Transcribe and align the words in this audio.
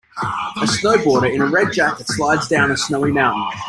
A 0.55 0.61
snowboarder 0.65 1.31
in 1.31 1.41
a 1.41 1.45
red 1.45 1.71
jacket 1.73 2.07
slides 2.07 2.47
down 2.47 2.71
a 2.71 2.75
snowy 2.77 3.11
mountain. 3.11 3.59